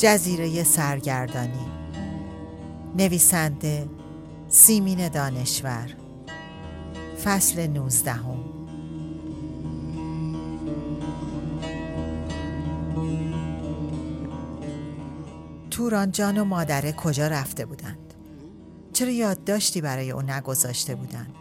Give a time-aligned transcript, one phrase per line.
[0.00, 1.66] جزیره سرگردانی.
[2.98, 3.88] نویسنده
[4.48, 5.94] سیمین دانشور.
[7.24, 8.38] فصل نوزدهم.
[15.70, 18.14] توران جان و مادره کجا رفته بودند؟
[18.92, 21.34] چرا یادداشتی برای او نگذاشته بودند؟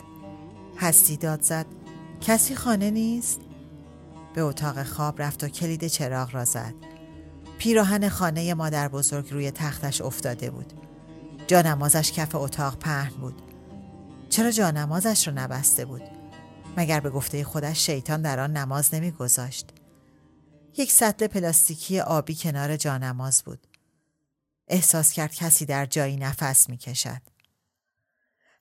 [0.78, 1.66] هستی داد زد
[2.22, 3.40] کسی خانه نیست؟
[4.34, 6.89] به اتاق خواب رفت و کلید چراغ را زد.
[7.60, 10.74] پیراهن خانه مادر بزرگ روی تختش افتاده بود
[11.48, 13.42] جانمازش کف اتاق پهن بود
[14.30, 16.04] چرا جانمازش رو نبسته بود
[16.78, 19.70] مگر به گفته خودش شیطان در آن نماز نمیگذاشت
[20.78, 23.68] یک سطل پلاستیکی آبی کنار جانماز بود
[24.70, 27.22] احساس کرد کسی در جایی نفس می کشد.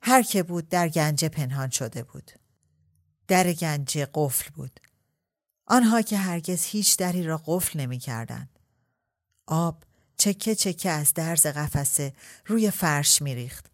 [0.01, 2.31] هر که بود در گنجه پنهان شده بود.
[3.27, 4.79] در گنجه قفل بود.
[5.65, 8.58] آنها که هرگز هیچ دری را قفل نمی کردند.
[9.49, 9.83] آب
[10.17, 12.13] چکه چکه از درز قفسه
[12.45, 13.65] روی فرش می ریخت.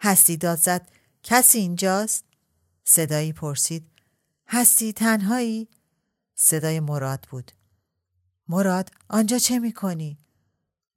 [0.00, 0.88] هستی داد زد
[1.22, 2.24] کسی اینجاست؟
[2.84, 3.86] صدایی پرسید
[4.48, 5.68] هستی تنهایی؟
[6.34, 7.52] صدای مراد بود.
[8.48, 10.18] مراد آنجا چه می کنی؟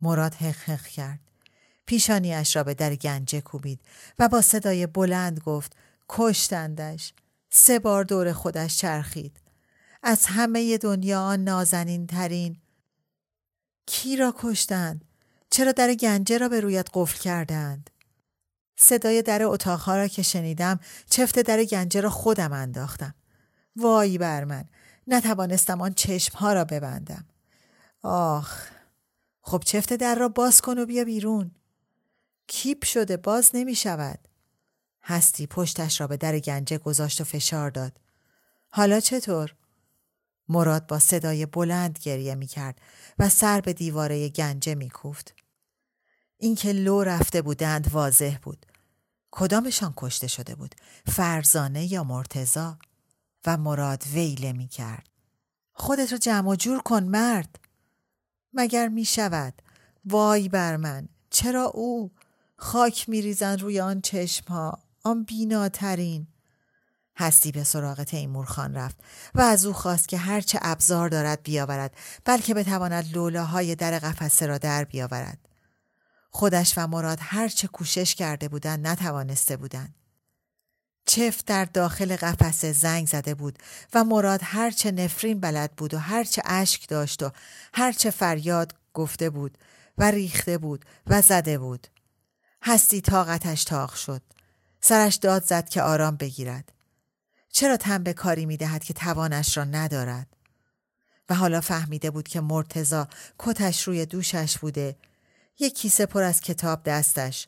[0.01, 1.19] مراد حق کرد.
[1.85, 3.81] پیشانیش را به در گنجه کوبید
[4.19, 5.75] و با صدای بلند گفت
[6.09, 7.13] کشتندش.
[7.49, 9.39] سه بار دور خودش چرخید.
[10.03, 12.57] از همه دنیا آن نازنین ترین.
[13.91, 15.05] کی را کشتند؟
[15.49, 17.89] چرا در گنجه را به رویت قفل کردند؟
[18.75, 20.79] صدای در اتاقها را که شنیدم
[21.09, 23.15] چفت در گنجه را خودم انداختم.
[23.75, 24.65] وای بر من
[25.07, 27.25] نتوانستم آن چشمها را ببندم.
[28.03, 28.67] آخ
[29.41, 31.51] خب چفت در را باز کن و بیا بیرون.
[32.47, 34.19] کیپ شده باز نمی شود.
[35.03, 37.99] هستی پشتش را به در گنجه گذاشت و فشار داد.
[38.69, 39.55] حالا چطور؟
[40.49, 42.81] مراد با صدای بلند گریه می کرد
[43.19, 45.35] و سر به دیواره گنجه می کوفت.
[46.37, 48.65] اینکه لو رفته بودند واضح بود.
[49.31, 52.77] کدامشان کشته شده بود؟ فرزانه یا مرتزا؟
[53.45, 55.09] و مراد ویله می کرد.
[55.73, 57.59] خودت را جمع و جور کن مرد.
[58.53, 59.53] مگر می شود
[60.05, 62.11] وای بر من چرا او
[62.55, 66.27] خاک می ریزن روی آن چشم ها آن بیناترین
[67.19, 68.97] هستی به سراغ تیمور خان رفت
[69.35, 74.57] و از او خواست که هرچه ابزار دارد بیاورد بلکه بتواند های در قفسه را
[74.57, 75.37] در بیاورد
[76.31, 79.95] خودش و مراد هرچه کوشش کرده بودند نتوانسته بودند
[81.05, 83.59] چفت در داخل قفسه زنگ زده بود
[83.93, 87.31] و مراد هرچه نفرین بلد بود و هرچه اشک داشت و
[87.73, 89.57] هرچه فریاد گفته بود
[89.97, 91.87] و ریخته بود و زده بود.
[92.63, 94.21] هستی طاقتش تاق شد.
[94.81, 96.78] سرش داد زد که آرام بگیرد.
[97.51, 100.27] چرا تن به کاری می دهد که توانش را ندارد؟
[101.29, 103.07] و حالا فهمیده بود که مرتزا
[103.39, 104.95] کتش روی دوشش بوده
[105.59, 107.47] یک کیسه پر از کتاب دستش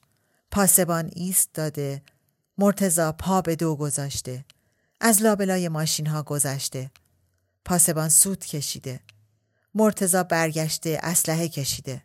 [0.52, 2.02] پاسبان ایست داده
[2.58, 4.46] مرتزا پا به دو گذاشته.
[5.00, 6.92] از لابلای ماشین ها گذشته.
[7.66, 9.00] پاسبان سود کشیده.
[9.74, 12.04] مرتزا برگشته اسلحه کشیده.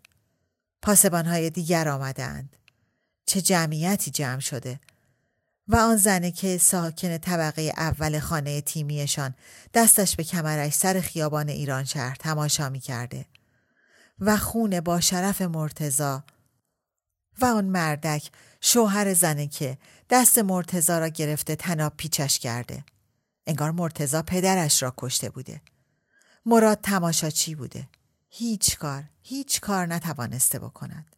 [0.82, 2.56] پاسبان های دیگر آمدند.
[3.26, 4.80] چه جمعیتی جمع شده.
[5.68, 9.34] و آن زنه که ساکن طبقه اول خانه تیمیشان
[9.74, 13.27] دستش به کمرش سر خیابان ایران شهر تماشا می کرده.
[14.21, 16.24] و خون با شرف مرتزا
[17.41, 18.30] و آن مردک
[18.60, 19.78] شوهر زنه که
[20.10, 22.84] دست مرتزا را گرفته تناب پیچش کرده.
[23.47, 25.60] انگار مرتزا پدرش را کشته بوده.
[26.47, 27.89] مراد تماشاچی بوده.
[28.28, 31.16] هیچ کار، هیچ کار نتوانسته بکند.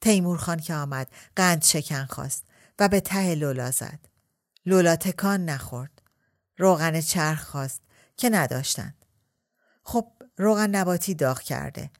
[0.00, 2.49] تیمور خان که آمد قند شکن خواست
[2.80, 3.98] و به ته لولا زد.
[4.66, 6.02] لولا تکان نخورد.
[6.58, 7.80] روغن چرخ خواست
[8.16, 9.04] که نداشتند.
[9.82, 11.90] خب روغن نباتی داغ کرده.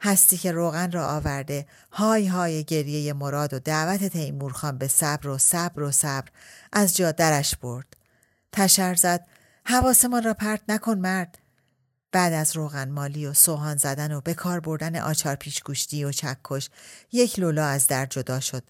[0.00, 5.38] هستی که روغن را آورده های های گریه مراد و دعوت تیمورخان به صبر و
[5.38, 6.28] صبر و صبر
[6.72, 7.96] از جا درش برد.
[8.52, 9.26] تشر زد
[9.64, 11.38] حواسمان را پرت نکن مرد
[12.12, 16.70] بعد از روغن مالی و سوهان زدن و به کار بردن آچار پیشگوشتی و چکش
[17.12, 18.64] یک لولا از در جدا شد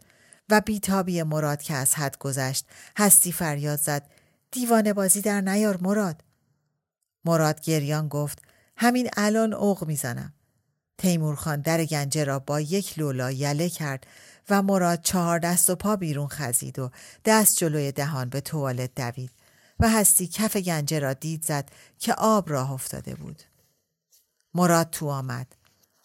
[0.51, 2.67] و بیتابی مراد که از حد گذشت
[2.97, 4.11] هستی فریاد زد
[4.51, 6.25] دیوانه بازی در نیار مراد
[7.25, 8.43] مراد گریان گفت
[8.77, 10.33] همین الان اوق می‌زنم
[10.99, 14.07] تیمورخان در گنجه را با یک لولا یله کرد
[14.51, 16.91] و مراد چهار دست و پا بیرون خزید و
[17.25, 19.31] دست جلوی دهان به توالت دوید
[19.81, 23.43] و هستی کف گنجه را دید زد که آب راه افتاده بود.
[24.55, 25.60] مراد تو آمد.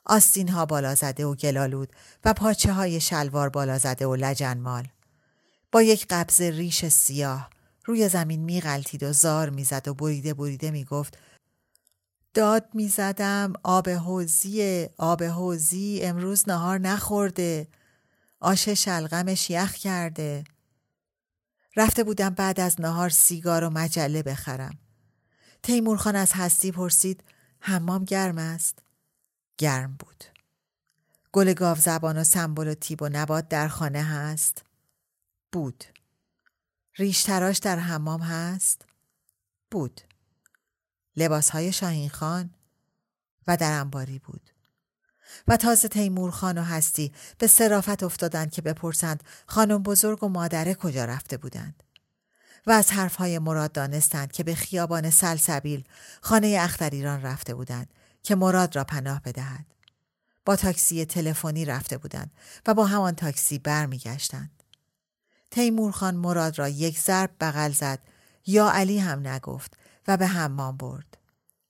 [0.06, 1.94] آستین ها بالا زده و گلالود
[2.26, 4.88] و پاچه های شلوار بالا زده و لجنمال.
[5.72, 7.50] با یک قبض ریش سیاه
[7.86, 11.18] روی زمین می غلطید و زار می‌زد و بریده بریده می گفت
[12.34, 17.68] داد می زدم آب حوزی آب حوزی امروز نهار نخورده
[18.40, 20.44] آش شلغمش یخ کرده.
[21.76, 24.78] رفته بودم بعد از نهار سیگار و مجله بخرم.
[25.64, 27.24] تیمورخان از هستی پرسید
[27.60, 28.85] حمام گرم است؟
[29.58, 30.24] گرم بود.
[31.32, 34.64] گل گاو زبان و سمبل و تیب و نبات در خانه هست؟
[35.52, 35.84] بود.
[36.96, 38.86] ریش تراش در حمام هست؟
[39.72, 40.02] بود.
[41.18, 42.50] لباس های شاهین خان
[43.48, 44.50] و در انباری بود.
[45.48, 50.74] و تازه تیمور خان و هستی به صرافت افتادند که بپرسند خانم بزرگ و مادره
[50.74, 51.84] کجا رفته بودند؟
[52.68, 55.84] و از حرفهای مراد دانستند که به خیابان سلسبیل
[56.22, 57.94] خانه اختریران رفته بودند.
[58.26, 59.66] که مراد را پناه بدهد.
[60.46, 62.32] با تاکسی تلفنی رفته بودند
[62.66, 64.64] و با همان تاکسی برمیگشتند.
[65.52, 68.00] تیمور خان مراد را یک ضرب بغل زد.
[68.46, 69.78] یا علی هم نگفت
[70.08, 71.18] و به حمام برد.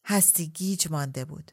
[0.05, 1.51] هستی گیج مانده بود.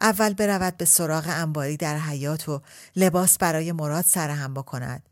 [0.00, 2.62] اول برود به سراغ انباری در حیات و
[2.96, 5.08] لباس برای مراد سرهم بکند.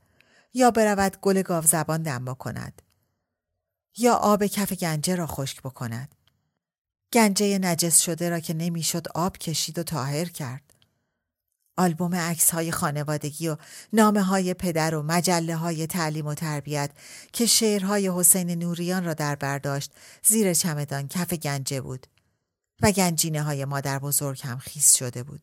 [0.55, 2.83] یا برود گل گاو زبان دم بکند.
[3.97, 6.16] یا آب کف گنجه را خشک بکند.
[7.17, 10.63] گنجه نجس شده را که نمی‌شد آب کشید و تاهر کرد
[11.77, 13.57] آلبوم عکس های خانوادگی و
[13.93, 16.91] نامه های پدر و مجله های تعلیم و تربیت
[17.33, 19.91] که شعرهای حسین نوریان را در برداشت
[20.25, 22.07] زیر چمدان کف گنجه بود
[22.83, 25.43] و گنجینه های مادر بزرگ هم خیس شده بود.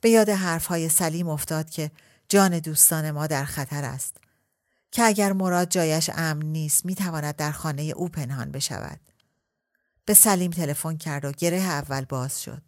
[0.00, 1.90] به یاد حرف های سلیم افتاد که
[2.28, 4.16] جان دوستان ما در خطر است.
[4.90, 9.00] که اگر مراد جایش امن نیست می‌تواند در خانه او پنهان بشود.
[10.06, 12.62] به سلیم تلفن کرد و گره اول باز شد.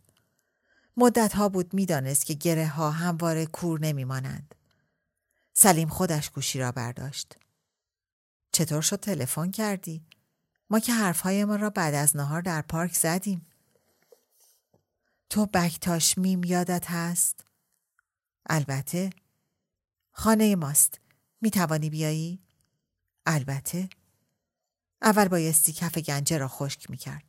[0.96, 4.55] مدت ها بود می‌دانست که گره ها همواره کور نمیمانند.
[5.52, 7.37] سلیم خودش گوشی را برداشت.
[8.52, 10.06] چطور شد تلفن کردی؟
[10.70, 13.46] ما که حرفهایمان را بعد از نهار در پارک زدیم.
[15.31, 17.44] تو بکتاش میم یادت هست؟
[18.46, 19.11] البته
[20.11, 21.00] خانه ماست
[21.41, 22.43] می توانی بیایی؟
[23.26, 23.88] البته
[25.02, 27.28] اول بایستی کف گنجه را خشک می کرد.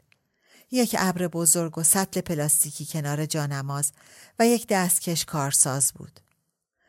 [0.71, 3.91] یک ابر بزرگ و سطل پلاستیکی کنار جانماز
[4.39, 6.19] و یک دستکش کارساز بود.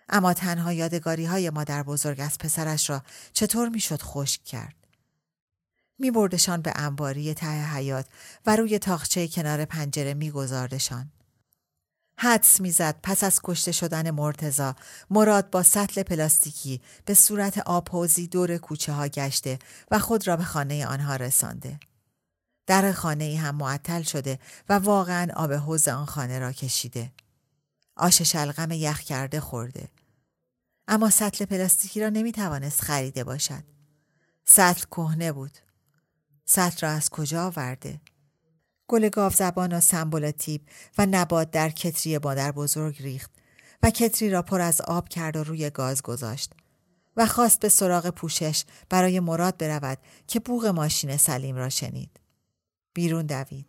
[0.09, 4.75] اما تنها یادگاری های مادر بزرگ از پسرش را چطور می‌شد خشک کرد؟
[5.99, 8.07] می بردشان به انباری ته حیات
[8.47, 11.13] و روی تاخچه کنار پنجره می گذاردشان.
[12.17, 14.77] حدس می‌زد پس از کشته شدن مرتزا
[15.11, 19.59] مراد با سطل پلاستیکی به صورت آبحوزی دور کوچه ها گشته
[19.91, 21.81] و خود را به خانه آنها رسانده.
[22.67, 24.39] در خانه ای هم معطل شده
[24.69, 27.13] و واقعا آب حوز آن خانه را کشیده.
[27.97, 29.89] آش شلغم یخ کرده خورده.
[30.89, 33.65] اما سطل پلاستیکی را نمی توانست خریده باشد.
[34.45, 35.59] سطل کهنه بود.
[36.45, 38.01] سطل را از کجا آورده؟
[38.89, 43.31] گل گاو زبان و سمبولاتیب و نبات در کتری مادر بزرگ ریخت
[43.83, 46.53] و کتری را پر از آب کرد و روی گاز گذاشت
[47.17, 52.20] و خواست به سراغ پوشش برای مراد برود که بوغ ماشین سلیم را شنید.
[52.93, 53.67] بیرون دوید.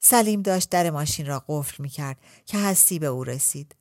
[0.00, 3.76] سلیم داشت در ماشین را قفل می کرد که هستی به او رسید.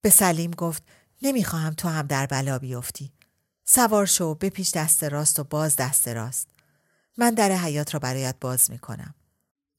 [0.00, 0.82] به سلیم گفت
[1.22, 3.12] نمی‌خواهم تو هم در بلا بیفتی.
[3.64, 6.48] سوار شو بپیش دست راست و باز دست راست.
[7.18, 9.14] من در حیات را برایت باز می کنم.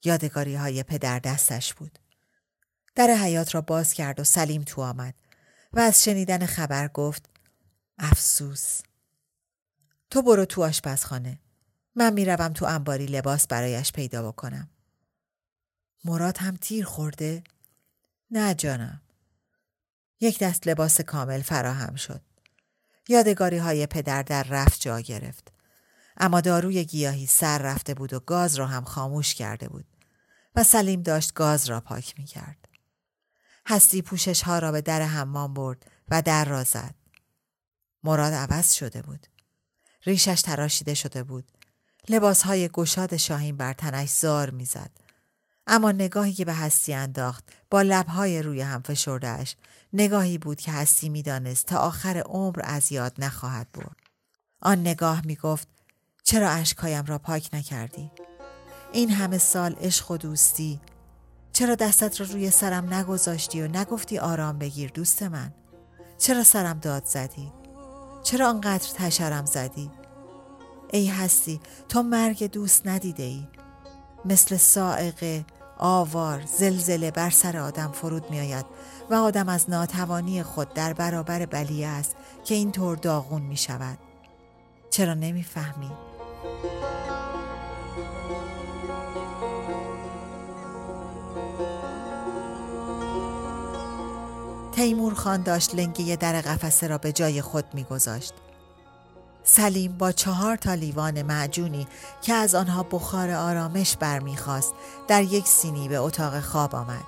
[0.04, 2.00] یادگاری های پدر دستش بود.
[2.96, 5.14] در حیات را باز کرد و سلیم تو آمد
[5.74, 7.30] و از شنیدن خبر گفت
[7.98, 8.82] افسوس.
[10.10, 11.40] تو برو تو آشپزخانه.
[11.98, 14.70] من می‌روم تو انباری لباس برایش پیدا بکنم.
[16.06, 17.44] مراد هم تیر خورده؟
[18.32, 19.02] نه جانم.
[20.20, 22.22] یک دست لباس کامل فراهم شد.
[23.08, 25.52] یادگاری های پدر در رفت جا گرفت.
[26.18, 29.86] اما داروی گیاهی سر رفته بود و گاز را هم خاموش کرده بود
[30.56, 32.68] و سلیم داشت گاز را پاک می کرد.
[33.68, 36.96] هستی پوشش ها را به در حمام برد و در را زد.
[38.04, 39.28] مراد عوض شده بود.
[40.06, 41.57] ریشش تراشیده شده بود.
[42.10, 44.92] لباسهای گشاد شاهین بر تنش زار می‌زد.
[45.68, 49.56] اما نگاهی که به هستی انداخت با لبهای روی هم فشردهش
[49.94, 53.96] نگاهی بود که هستی می‌دانست تا آخر عمر از یاد نخواهد برد.
[54.62, 55.68] آن نگاه می گفت
[56.24, 58.12] چرا اشکهایم را پاک نکردی؟
[58.92, 60.82] این همه سال عشق و دوستی
[61.54, 65.54] چرا دستت را روی سرم نگذاشتی و نگفتی آرام بگیر دوست من؟
[66.18, 67.52] چرا سرم داد زدی؟
[68.24, 69.92] چرا آنقدر تشرم زدی؟
[70.92, 73.48] ای هستی تو مرگ دوست ندیده ای
[74.26, 75.46] مثل سائقه
[75.78, 78.66] آوار زلزله بر سر آدم فرود می آید
[79.10, 82.16] و آدم از ناتوانی خود در برابر بلیه است
[82.46, 83.98] که اینطور داغون می شود
[84.90, 85.92] چرا نمی‌فهمی؟
[94.72, 98.34] تیمور خان داشت لنگه در قفسه را به جای خود میگذاشت.
[99.50, 101.88] سلیم با چهار تا لیوان معجونی
[102.22, 104.74] که از آنها بخار آرامش برمیخواست
[105.08, 107.06] در یک سینی به اتاق خواب آمد.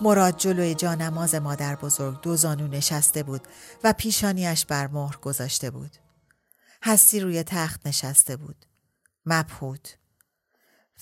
[0.00, 3.40] مراد جلوی جانماز مادر بزرگ دو زانو نشسته بود
[3.84, 5.96] و پیشانیش بر مهر گذاشته بود.
[6.82, 8.66] هستی روی تخت نشسته بود.
[9.26, 9.96] مبهوت.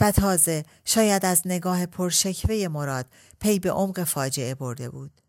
[0.00, 3.06] و تازه شاید از نگاه پرشکوه مراد
[3.40, 5.21] پی به عمق فاجعه برده بود.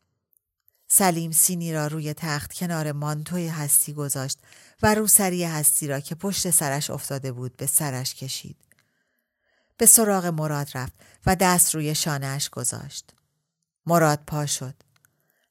[0.96, 4.40] سلیم سینی را روی تخت کنار مانتوی هستی گذاشت
[4.82, 8.58] و روسری هستی را که پشت سرش افتاده بود به سرش کشید.
[9.78, 10.94] به سراغ مراد رفت
[11.26, 13.14] و دست روی شانهش گذاشت.
[13.86, 14.74] مراد پا شد.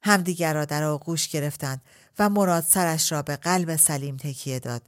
[0.03, 1.81] همدیگر را در آغوش گرفتند
[2.19, 4.83] و مراد سرش را به قلب سلیم تکیه داد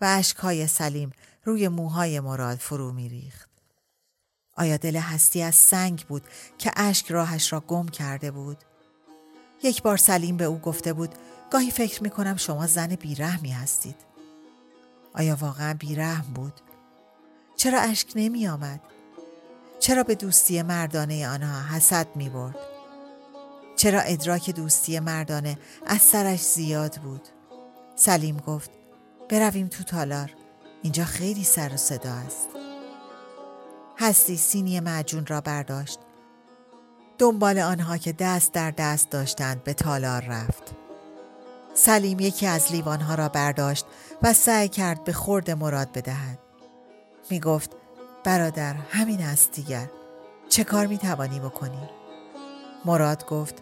[0.00, 1.10] و اشکهای سلیم
[1.44, 3.48] روی موهای مراد فرو می ریخت.
[4.56, 6.22] آیا دل هستی از سنگ بود
[6.58, 8.67] که اشک راهش را گم کرده بود؟
[9.62, 11.14] یک بار سلیم به او گفته بود
[11.50, 13.96] گاهی فکر می کنم شما زن بیرحمی هستید.
[15.14, 16.52] آیا واقعا بیرحم بود؟
[17.56, 18.80] چرا اشک نمی آمد؟
[19.78, 22.56] چرا به دوستی مردانه آنها حسد می برد؟
[23.76, 27.28] چرا ادراک دوستی مردانه از سرش زیاد بود؟
[27.96, 28.70] سلیم گفت
[29.28, 30.30] برویم تو تالار
[30.82, 32.48] اینجا خیلی سر و صدا است
[33.98, 35.98] هستی سینی معجون را برداشت
[37.18, 40.62] دنبال آنها که دست در دست داشتند به تالار رفت
[41.74, 43.86] سلیم یکی از لیوانها را برداشت
[44.22, 46.38] و سعی کرد به خورد مراد بدهد
[47.30, 47.70] می گفت
[48.24, 49.88] برادر همین است دیگر
[50.48, 51.88] چه کار می توانی بکنی؟
[52.84, 53.54] مراد گفت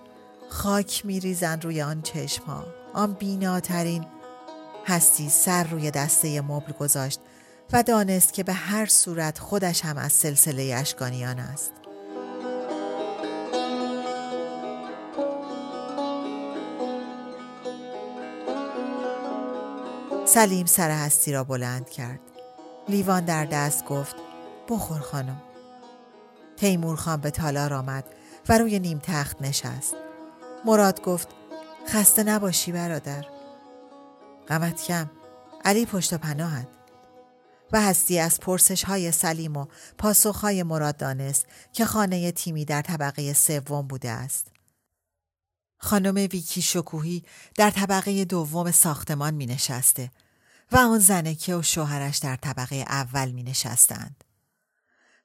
[0.49, 4.07] خاک می ریزن روی آن چشم ها آن بیناترین
[4.87, 7.21] هستی سر روی دسته مبل گذاشت
[7.73, 11.86] و دانست که به هر صورت خودش هم از سلسله اشکانیان است.
[20.37, 22.21] سلیم سر هستی را بلند کرد.
[22.89, 24.17] لیوان در دست گفت
[24.69, 25.43] بخور خانم.
[26.57, 28.05] تیمور خان به تالار آمد
[28.49, 29.95] و روی نیم تخت نشست.
[30.65, 31.29] مراد گفت
[31.89, 33.27] خسته نباشی برادر.
[34.49, 35.11] غمت کم
[35.65, 36.69] علی پشت پناهد
[37.73, 39.67] و هستی از پرسش های سلیم و
[39.99, 44.47] پاسخ های مراد دانست که خانه تیمی در طبقه سوم بوده است.
[45.79, 47.25] خانم ویکی شکوهی
[47.55, 50.11] در طبقه دوم ساختمان می نشسته
[50.73, 54.25] و آن زنکه و شوهرش در طبقه اول می نشستند.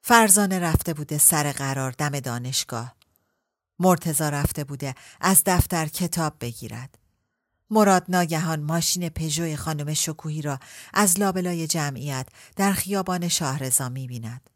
[0.02, 2.96] فرزانه رفته بوده سر قرار دم دانشگاه.
[3.78, 6.98] مرتزا رفته بوده از دفتر کتاب بگیرد.
[7.70, 10.58] مراد ناگهان ماشین پژوی خانم شکوهی را
[10.94, 14.50] از لابلای جمعیت در خیابان شاهرزا می بیند.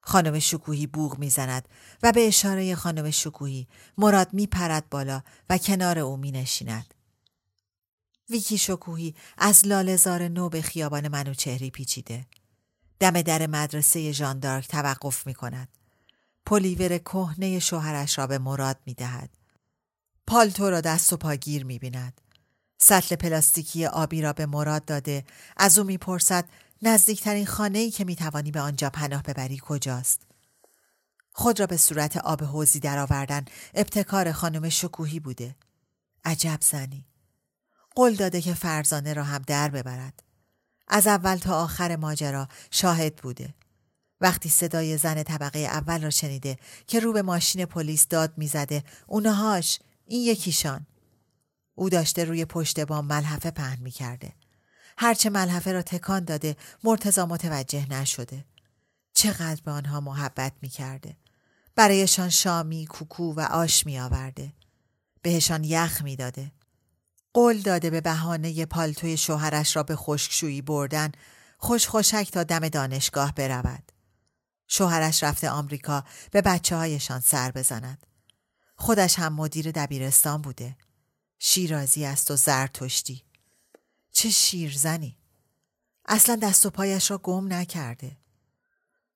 [0.00, 1.68] خانم شکوهی بوغ می‌زند
[2.02, 6.94] و به اشاره خانم شکوهی مراد می پرد بالا و کنار او می نشیند.
[8.30, 12.26] ویکی شکوهی از لالزار نو به خیابان منوچهری پیچیده.
[13.00, 15.68] دم در مدرسه ژاندارک توقف می کند.
[16.46, 19.30] پلیور کهنه شوهرش را به مراد می دهد.
[20.26, 22.20] پالتو را دست و پاگیر می بیند.
[22.78, 25.24] سطل پلاستیکی آبی را به مراد داده
[25.56, 26.48] از او می‌پرسد
[26.82, 30.22] نزدیکترین خانه ای که می‌توانی به آنجا پناه ببری کجاست
[31.32, 35.56] خود را به صورت آب حوزی درآوردن ابتکار خانم شکوهی بوده
[36.24, 37.06] عجب زنی
[37.94, 40.22] قول داده که فرزانه را هم در ببرد
[40.88, 43.54] از اول تا آخر ماجرا شاهد بوده
[44.20, 46.56] وقتی صدای زن طبقه اول را شنیده
[46.86, 50.86] که رو به ماشین پلیس داد می‌زده اونهاش این یکیشان
[51.74, 54.32] او داشته روی پشت بام ملحفه پهن می کرده.
[54.98, 58.44] هرچه ملحفه را تکان داده مرتزا متوجه نشده.
[59.14, 61.16] چقدر به آنها محبت می کرده.
[61.76, 64.52] برایشان شامی، کوکو و آش می آورده.
[65.22, 66.52] بهشان یخ می داده.
[67.34, 71.12] قول داده به بهانه پالتوی شوهرش را به خشکشویی بردن
[71.58, 73.92] خوش خوشک تا دم دانشگاه برود.
[74.68, 78.06] شوهرش رفته آمریکا به بچه هایشان سر بزند.
[78.76, 80.76] خودش هم مدیر دبیرستان بوده.
[81.38, 83.24] شیرازی است و زرتشتی.
[84.12, 85.18] چه شیرزنی.
[86.08, 88.16] اصلا دست و پایش را گم نکرده.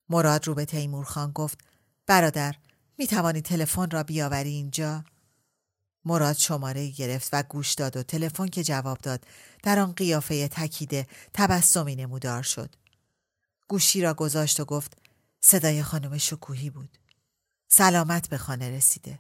[0.09, 1.59] مراد رو به تیمور خان گفت
[2.07, 2.55] برادر
[2.99, 5.05] می توانی تلفن را بیاوری اینجا؟
[6.07, 9.25] مراد شماره گرفت و گوش داد و تلفن که جواب داد
[9.63, 12.75] در آن قیافه تکیده تبسمی نمودار شد.
[13.69, 14.99] گوشی را گذاشت و گفت
[15.41, 16.99] صدای خانم شکوهی بود.
[17.69, 19.19] سلامت به خانه رسیده.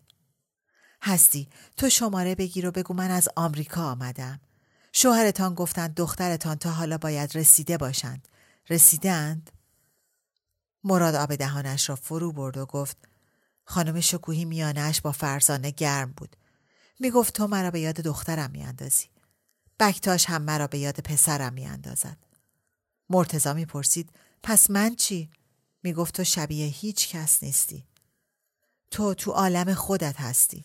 [1.02, 4.40] هستی تو شماره بگیر و بگو من از آمریکا آمدم.
[4.92, 8.28] شوهرتان گفتند دخترتان تا حالا باید رسیده باشند.
[8.70, 9.50] رسیدند؟
[10.84, 12.96] مراد آب دهانش را فرو برد و گفت
[13.64, 16.36] خانم شکوهی میانش با فرزانه گرم بود.
[17.00, 19.06] می گفت تو مرا به یاد دخترم میاندازی.
[19.80, 22.16] بکتاش هم مرا به یاد پسرم میاندازد.
[23.10, 24.10] مرتزا می‌پرسید
[24.42, 25.30] پس من چی؟
[25.82, 27.86] می گفت تو شبیه هیچ کس نیستی.
[28.90, 30.64] تو تو عالم خودت هستی.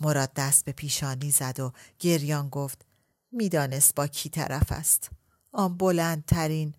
[0.00, 2.84] مراد دست به پیشانی زد و گریان گفت
[3.32, 5.10] می‌دانست با کی طرف است.
[5.52, 6.74] آن بلندترین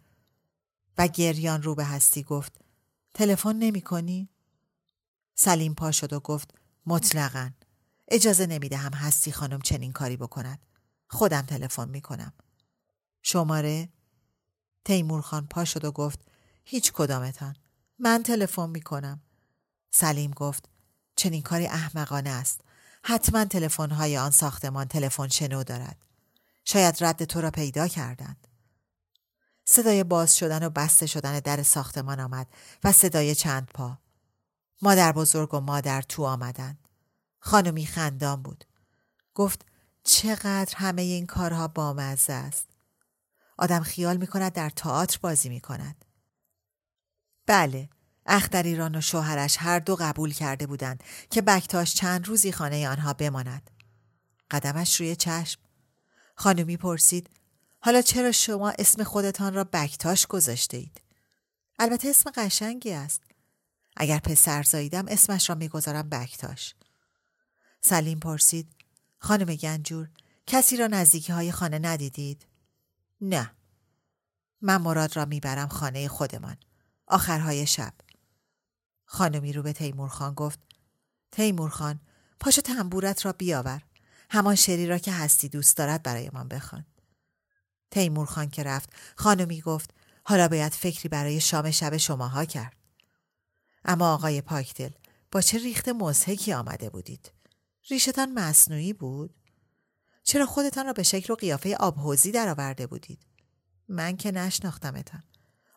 [0.98, 2.54] و گریان رو به هستی گفت
[3.14, 4.30] تلفن نمی کنی؟
[5.36, 6.54] سلیم پا شد و گفت
[6.86, 7.52] مطلقا
[8.14, 10.60] اجازه نمی دهم هستی خانم چنین کاری بکند.
[11.10, 12.34] خودم تلفن می کنم.
[13.22, 13.90] شماره؟
[14.86, 16.20] تیمور خان پا شد و گفت
[16.66, 17.56] هیچ کدامتان.
[18.00, 19.22] من تلفن می کنم.
[19.92, 20.70] سلیم گفت
[21.16, 22.62] چنین کاری احمقانه است.
[23.04, 23.46] حتما
[23.92, 25.98] های آن ساختمان تلفن شنو دارد.
[26.66, 28.48] شاید رد تو را پیدا کردند.
[29.66, 32.48] صدای باز شدن و بسته شدن در ساختمان آمد
[32.84, 33.98] و صدای چند پا.
[34.82, 36.83] مادر بزرگ و مادر تو آمدند.
[37.46, 38.66] خانمی خندان بود.
[39.34, 39.66] گفت
[40.04, 42.68] چقدر همه این کارها بامزه است.
[43.58, 46.06] آدم خیال می کند در تئاتر بازی می کند.
[47.46, 47.90] بله،
[48.26, 53.72] اختریران و شوهرش هر دو قبول کرده بودند که بکتاش چند روزی خانه آنها بماند.
[54.52, 55.62] قدمش روی چشم.
[56.36, 57.30] خانمی پرسید
[57.80, 61.02] حالا چرا شما اسم خودتان را بکتاش گذاشته اید؟
[61.80, 63.22] البته اسم قشنگی است.
[63.98, 66.76] اگر پسر زاییدم اسمش را می‌گذارم بکتاش.
[67.86, 68.76] سلیم پرسید
[69.18, 70.10] خانم گنجور
[70.48, 72.48] کسی را نزدیکی های خانه ندیدید؟
[73.22, 73.52] نه.
[74.62, 76.58] من مراد را می‌برم خانه خودمان.
[77.08, 77.94] آخرهای شب.
[79.06, 80.60] خانمی رو به تیمور خان گفت
[81.32, 82.00] تیمور خان
[82.40, 83.82] پاشو تنبورت را بیاور.
[84.30, 86.86] همان شری را که هستی دوست دارد برایمان بخوان.
[87.92, 89.94] تیمور خان که رفت خانمی گفت
[90.26, 92.76] حالا باید فکری برای شام شب شماها کرد.
[93.86, 94.92] اما آقای پاکدل
[95.32, 97.32] با چه ریخت مزهکی آمده بودید؟
[97.90, 99.36] ریشتان مصنوعی بود؟
[100.24, 103.26] چرا خودتان را به شکل و قیافه آبحوزی درآورده بودید؟
[103.88, 105.24] من که نشناختمتان.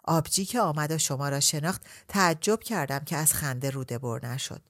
[0.05, 4.63] آبجی که آمد و شما را شناخت تعجب کردم که از خنده روده بر نشد.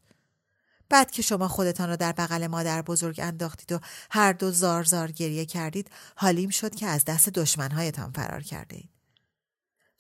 [0.89, 5.11] بعد که شما خودتان را در بغل مادر بزرگ انداختید و هر دو زار زار
[5.11, 8.91] گریه کردید حالیم شد که از دست دشمنهایتان فرار کرده اید.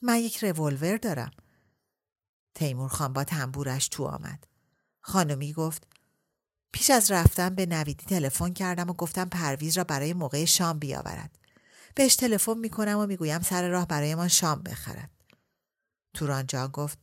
[0.03, 1.31] من یک رولور دارم.
[2.55, 4.46] تیمور خان با تنبورش تو آمد.
[5.01, 5.87] خانمی گفت
[6.77, 11.39] پیش از رفتن به نویدی تلفن کردم و گفتم پرویز را برای موقع شام بیاورد.
[11.95, 15.11] بهش تلفن می‌کنم و می‌گویم سر راه برایمان شام بخرد.
[16.15, 16.99] توران جان گفت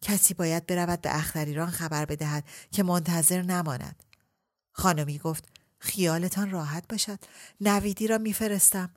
[0.00, 4.02] کسی باید برود به اختریران خبر بدهد که منتظر نماند.
[4.72, 7.18] خانمی گفت خیالتان راحت باشد.
[7.60, 8.90] نویدی را میفرستم.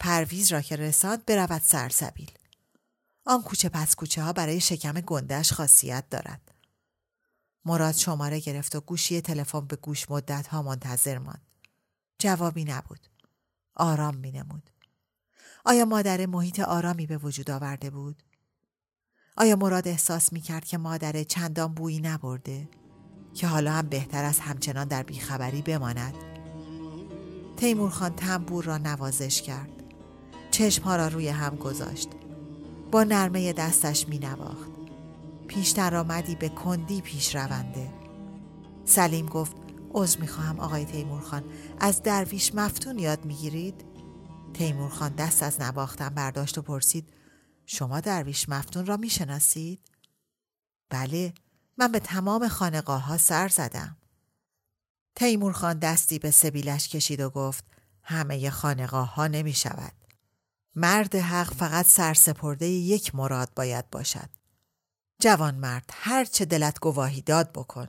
[0.00, 2.30] پرویز را که رساند برود سرسبیل.
[3.26, 6.53] آن کوچه پس کوچه ها برای شکم گندش خاصیت دارد.
[7.64, 11.42] مراد شماره گرفت و گوشی تلفن به گوش مدت ها منتظر ماند.
[12.18, 13.06] جوابی نبود.
[13.74, 14.70] آرام می نمود.
[15.64, 18.22] آیا مادر محیط آرامی به وجود آورده بود؟
[19.36, 22.68] آیا مراد احساس می کرد که مادر چندان بویی نبرده؟
[23.34, 26.14] که حالا هم بهتر از همچنان در بیخبری بماند؟
[27.56, 29.70] تیمور خان تنبور را نوازش کرد.
[30.50, 32.08] چشمها را روی هم گذاشت.
[32.90, 34.73] با نرمه دستش می نواخت.
[35.48, 37.92] پیشتر آمدی به کندی پیش رونده.
[38.84, 39.56] سلیم گفت
[39.94, 41.44] عذر می خواهم آقای تیمور خان
[41.80, 43.84] از درویش مفتون یاد می گیرید؟
[44.54, 47.12] تیمور خان دست از نواختن برداشت و پرسید
[47.66, 49.80] شما درویش مفتون را می شناسید؟
[50.90, 51.34] بله
[51.78, 53.96] من به تمام خانقاه ها سر زدم.
[55.16, 57.64] تیمور خان دستی به سبیلش کشید و گفت
[58.02, 59.92] همه خانقاه ها نمی شود.
[60.76, 64.43] مرد حق فقط سرسپرده یک مراد باید باشد.
[65.24, 67.88] جوان مرد هر چه دلت گواهی داد بکن.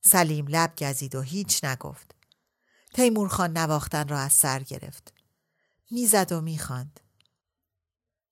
[0.00, 2.14] سلیم لب گزید و هیچ نگفت.
[2.94, 5.12] تیمور خان نواختن را از سر گرفت.
[5.90, 7.00] می‌زد و می‌خواند.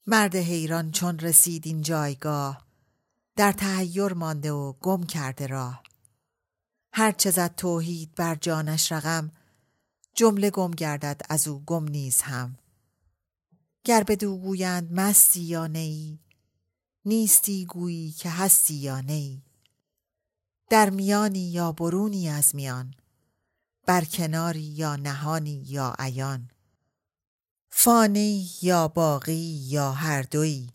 [0.07, 2.66] مرد حیران چون رسید این جایگاه
[3.37, 5.83] در تهیر مانده و گم کرده راه
[6.92, 9.33] هرچه زد توحید بر جانش رقم
[10.14, 12.59] جمله گم گردد از او گم نیز هم
[13.85, 16.22] گر بدو گویند مستی یا نیی
[17.05, 19.43] نیستی گویی که هستی یا نیی
[20.71, 22.95] در میانی یا برونی از میان
[23.87, 26.51] بر کناری یا نهانی یا عیان.
[27.71, 30.69] فانی یا باقی یا هر دوی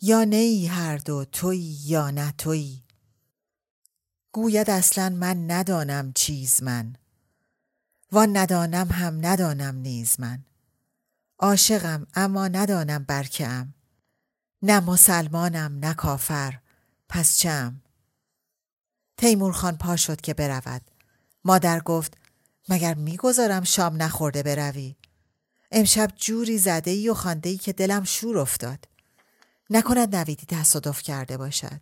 [0.00, 2.82] یا نیی هر دو توی یا نه توی.
[4.32, 6.96] گوید اصلا من ندانم چیز من
[8.12, 10.44] وان ندانم هم ندانم نیز من.
[11.38, 13.74] عاشقم اما ندانم برکه ام.
[14.68, 16.58] نه مسلمانم نه کافر.
[17.08, 17.80] پس چم؟
[19.16, 20.82] تیمور خان پا شد که برود.
[21.44, 22.16] مادر گفت
[22.68, 24.96] مگر می‌گذارم شام نخورده بروی؟
[25.70, 28.88] امشب جوری زده ای و خانده ای که دلم شور افتاد.
[29.70, 31.80] نکند نویدی تصادف کرده باشد.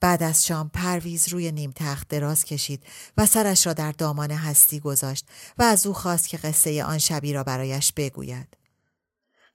[0.00, 4.80] بعد از شام پرویز روی نیم تخت دراز کشید و سرش را در دامان هستی
[4.80, 5.26] گذاشت
[5.58, 8.61] و از او خواست که قصه آن شبی را برایش بگوید.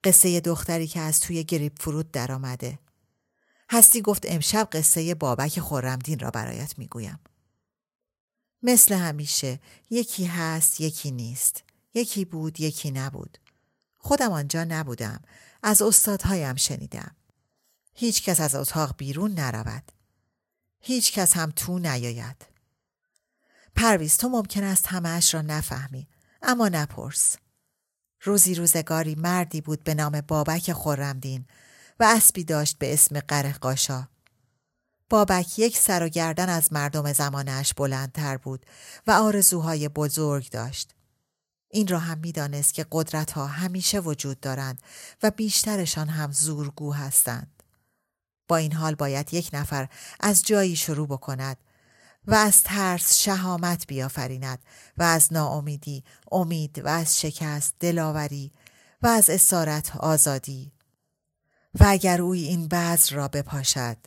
[0.08, 2.80] قصه دختری که از توی گریب فرود درآمده.
[3.70, 7.20] هستی گفت امشب قصه بابک خورمدین را برایت می‌گویم.
[8.63, 11.63] مثل همیشه یکی هست یکی نیست.
[11.93, 13.38] یکی بود یکی نبود.
[13.98, 15.22] خودم آنجا نبودم.
[15.63, 17.15] از استادهایم شنیدم.
[17.93, 19.91] هیچ کس از اتاق بیرون نرود.
[20.80, 22.46] هیچ کس هم تو نیاید.
[23.76, 26.08] پرویز تو ممکن است همهاش را نفهمی
[26.41, 27.36] اما نپرس.
[28.28, 31.46] روزی روزگاری مردی بود به نام بابک خورمدین
[32.00, 34.08] و اسبی داشت به اسم قره قاشا.
[35.10, 38.66] بابک یک سر و گردن از مردم زمانش بلندتر بود
[39.08, 40.96] و آرزوهای بزرگ داشت.
[41.70, 44.82] این را هم می‌دانست که قدرت ها همیشه وجود دارند
[45.24, 47.63] و بیشترشان هم زورگو هستند.
[48.48, 51.58] با این حال باید یک نفر از جایی شروع بکند
[52.28, 54.60] و از ترس شهامت بیافریند
[54.98, 58.52] و از ناامیدی امید و از شکست دلاوری
[59.02, 60.72] و از اسارت آزادی.
[61.80, 63.98] و اگر اوی این بذر را بپاشد.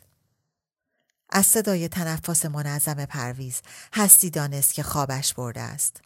[1.29, 3.61] از صدای تنفس منظم پرویز
[3.93, 6.01] هستی دانست که خوابش برده است.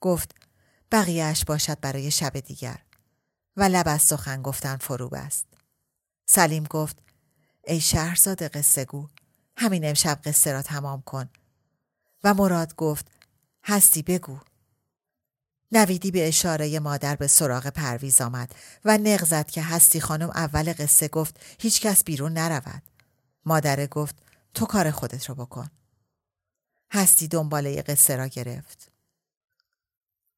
[0.00, 0.34] گفت
[0.92, 2.78] بقیهش باشد برای شب دیگر.
[3.56, 5.46] و لب از سخن گفتن فروب است
[6.26, 6.96] سلیم گفت
[7.66, 9.08] ای شهرزاد قصه گو
[9.56, 11.28] همین امشب قصه را تمام کن.
[12.24, 13.06] و مراد گفت
[13.64, 14.38] هستی بگو.
[15.72, 18.54] نویدی به اشاره مادر به سراغ پرویز آمد
[18.84, 22.82] و نغزد که هستی خانم اول قصه گفت هیچ کس بیرون نرود.
[23.44, 24.14] مادره گفت
[24.54, 25.70] تو کار خودت رو بکن.
[26.92, 28.90] هستی دنباله قصه را گرفت.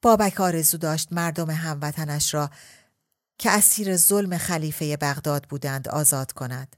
[0.03, 2.51] بابک آرزو داشت مردم هموطنش را
[3.38, 6.77] که اسیر ظلم خلیفه بغداد بودند آزاد کند.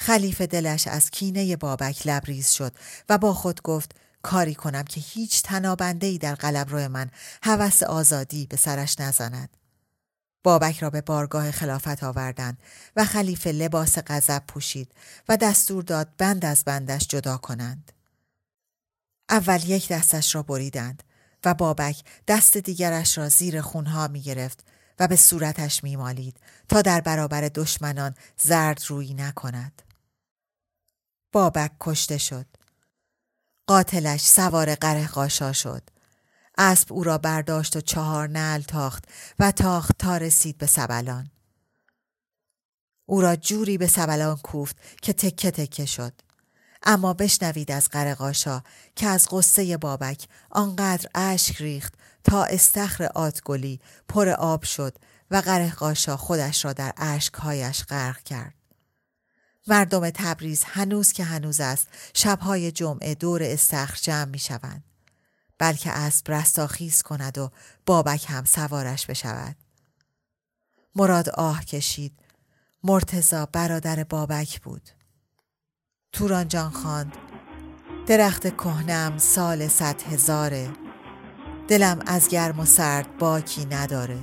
[0.00, 2.72] خلیفه دلش از کینه بابک لبریز شد
[3.08, 7.10] و با خود گفت کاری کنم که هیچ تنابنده در قلب من
[7.42, 9.56] هوس آزادی به سرش نزند.
[10.44, 12.58] بابک را به بارگاه خلافت آوردند
[12.96, 14.92] و خلیفه لباس غضب پوشید
[15.28, 17.92] و دستور داد بند از بندش جدا کنند.
[19.30, 21.02] اول یک دستش را بریدند
[21.44, 24.64] و بابک دست دیگرش را زیر خونها می گرفت
[24.98, 26.36] و به صورتش می مالید
[26.68, 29.82] تا در برابر دشمنان زرد روی نکند.
[31.32, 32.46] بابک کشته شد.
[33.66, 35.82] قاتلش سوار قره قاشا شد.
[36.58, 39.04] اسب او را برداشت و چهار نل تاخت
[39.38, 41.30] و تاخت تا رسید به سبلان.
[43.06, 46.12] او را جوری به سبلان کوفت که تکه تکه شد.
[46.82, 48.62] اما بشنوید از قرقاشا
[48.96, 54.98] که از قصه بابک آنقدر اشک ریخت تا استخر آتگلی پر آب شد
[55.30, 58.57] و قرقاشا خودش را در اشکهایش غرق کرد.
[59.68, 64.84] مردم تبریز هنوز که هنوز است شبهای جمعه دور استخر جمع می شوند.
[65.58, 67.50] بلکه اسب رستاخیز کند و
[67.86, 69.56] بابک هم سوارش بشود.
[70.94, 72.12] مراد آه کشید.
[72.84, 74.90] مرتزا برادر بابک بود.
[76.12, 77.16] توران جان خواند
[78.06, 80.70] درخت کهنم سال صد هزاره
[81.68, 84.18] دلم از گرم و سرد باکی نداره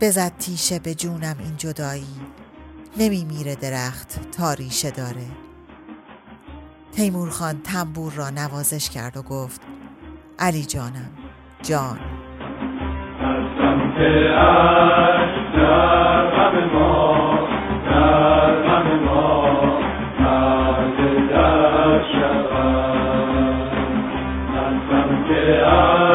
[0.00, 2.20] بزد تیشه به جونم این جدایی
[2.96, 5.26] نمی میره درخت تا ریشه داره.
[6.92, 9.60] تیمور خان تنبور را نوازش کرد و گفت
[10.38, 11.10] علی جانم
[11.62, 11.98] جان.
[25.40, 26.09] در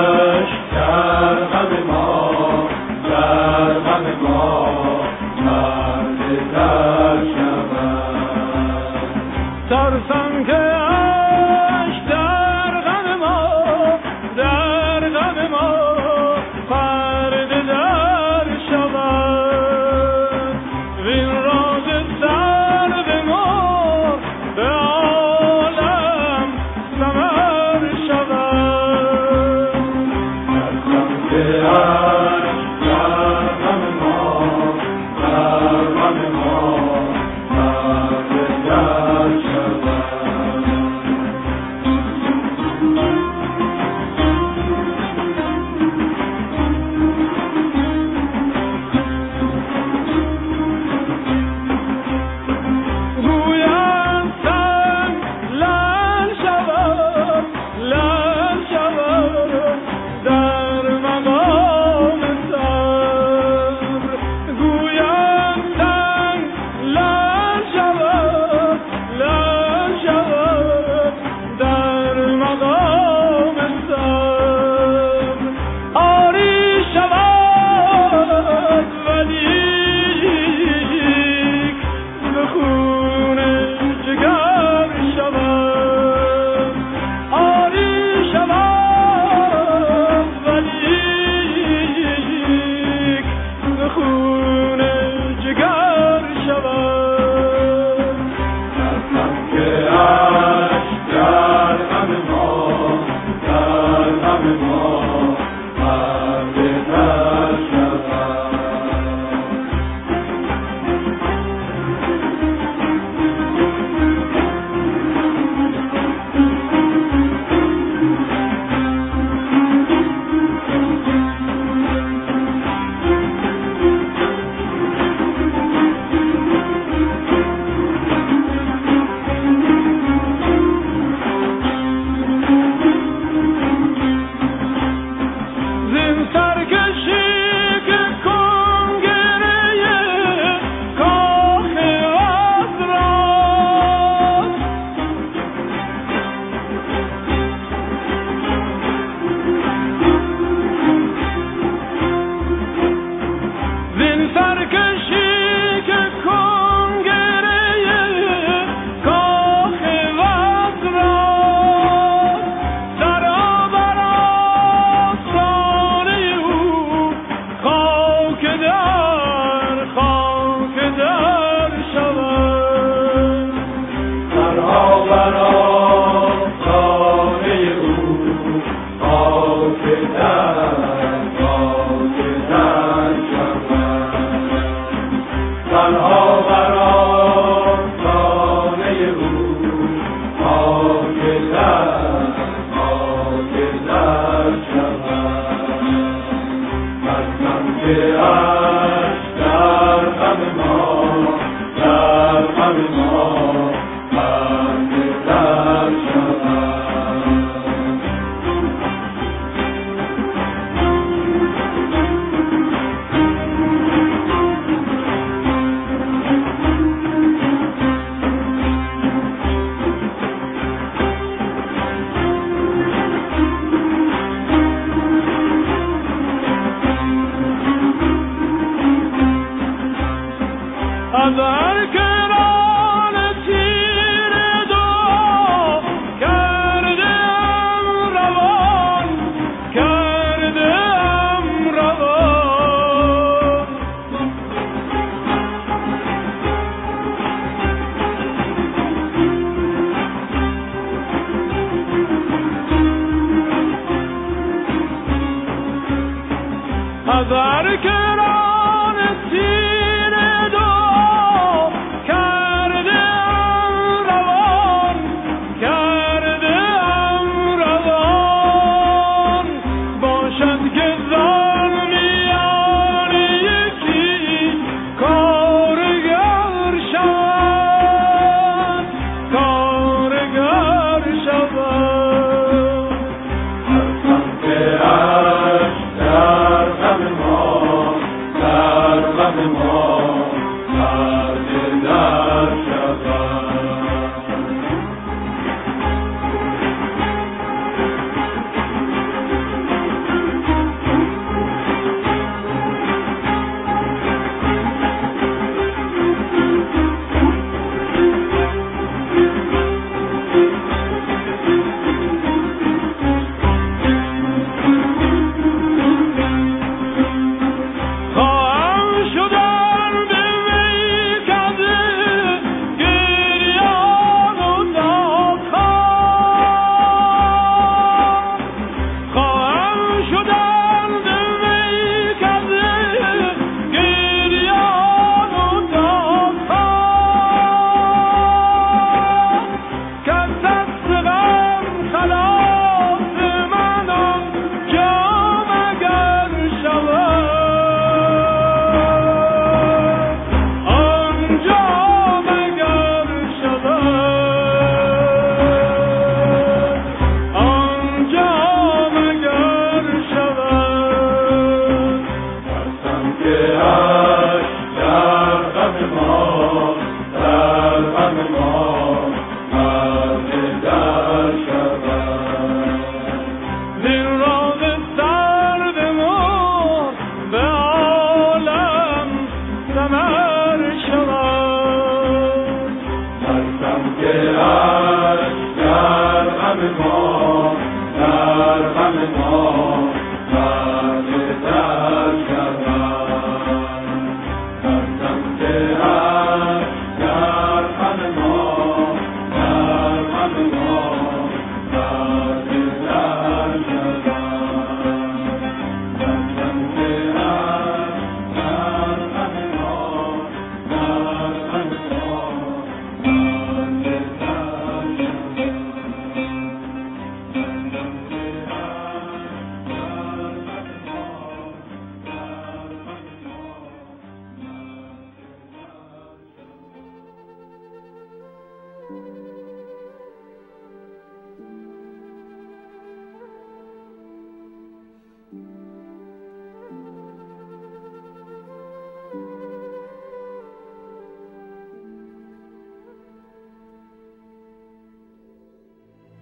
[257.08, 258.05] غم ما